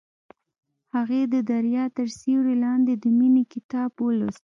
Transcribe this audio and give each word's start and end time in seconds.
هغې 0.95 1.21
د 1.33 1.35
دریا 1.51 1.85
تر 1.97 2.07
سیوري 2.19 2.55
لاندې 2.65 2.93
د 3.03 3.05
مینې 3.17 3.43
کتاب 3.53 3.91
ولوست. 4.05 4.39